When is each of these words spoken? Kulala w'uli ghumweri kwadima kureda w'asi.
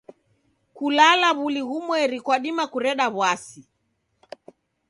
Kulala 0.75 1.27
w'uli 1.37 1.61
ghumweri 1.69 2.17
kwadima 2.25 2.63
kureda 2.71 3.05
w'asi. 3.17 3.61